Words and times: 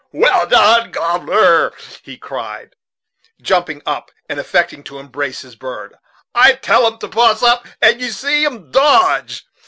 "Well 0.11 0.47
done, 0.47 0.87
a 0.87 0.89
gobbler," 0.89 1.73
he 2.01 2.17
cried, 2.17 2.75
jumping 3.39 3.83
up 3.85 4.09
and 4.27 4.39
affecting 4.39 4.83
to 4.85 4.97
embrace 4.97 5.41
his 5.43 5.55
bird; 5.55 5.93
"I 6.33 6.53
tell 6.53 6.87
'em 6.87 6.97
to 6.97 7.07
poss 7.07 7.43
up, 7.43 7.67
and 7.83 8.01
you 8.01 8.09
see 8.09 8.43
'em 8.43 8.71
dodge. 8.71 9.45